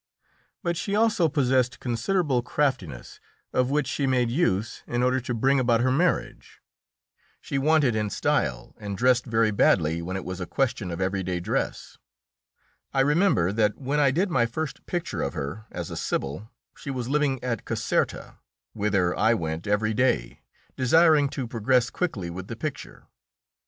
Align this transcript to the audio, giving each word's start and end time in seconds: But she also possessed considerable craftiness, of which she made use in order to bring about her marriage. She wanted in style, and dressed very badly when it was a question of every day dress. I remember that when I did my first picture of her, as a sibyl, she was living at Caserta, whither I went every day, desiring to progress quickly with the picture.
But 0.63 0.77
she 0.77 0.95
also 0.95 1.29
possessed 1.29 1.79
considerable 1.79 2.41
craftiness, 2.41 3.19
of 3.53 3.69
which 3.69 3.85
she 3.85 4.07
made 4.07 4.31
use 4.31 4.81
in 4.87 5.03
order 5.03 5.19
to 5.21 5.33
bring 5.35 5.59
about 5.59 5.81
her 5.81 5.91
marriage. 5.91 6.59
She 7.39 7.59
wanted 7.59 7.95
in 7.95 8.09
style, 8.09 8.73
and 8.79 8.97
dressed 8.97 9.27
very 9.27 9.51
badly 9.51 10.01
when 10.01 10.17
it 10.17 10.25
was 10.25 10.41
a 10.41 10.47
question 10.47 10.89
of 10.89 10.99
every 10.99 11.21
day 11.21 11.39
dress. 11.39 11.99
I 12.91 13.01
remember 13.01 13.51
that 13.51 13.77
when 13.77 13.99
I 13.99 14.09
did 14.09 14.31
my 14.31 14.47
first 14.47 14.87
picture 14.87 15.21
of 15.21 15.35
her, 15.35 15.65
as 15.69 15.91
a 15.91 15.95
sibyl, 15.95 16.49
she 16.75 16.89
was 16.89 17.07
living 17.07 17.37
at 17.43 17.63
Caserta, 17.63 18.37
whither 18.73 19.15
I 19.15 19.35
went 19.35 19.67
every 19.67 19.93
day, 19.93 20.41
desiring 20.75 21.29
to 21.29 21.45
progress 21.45 21.91
quickly 21.91 22.31
with 22.31 22.47
the 22.47 22.55
picture. 22.55 23.05